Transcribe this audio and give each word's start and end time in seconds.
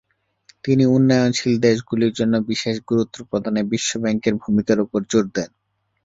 তিনি 0.63 0.83
উন্নয়নশীল 0.95 1.53
দেশগুলির 1.59 2.13
জন্য 2.13 2.33
বিশেষ 2.49 2.75
গুরুত্ব 2.89 3.17
প্রদানে 3.29 3.61
বিশ্ব 3.71 3.91
ব্যাঙ্কের 4.03 4.35
ভূমিকার 4.35 4.77
উপর 4.79 4.99
জোর 5.11 5.25
দেন। 5.35 5.49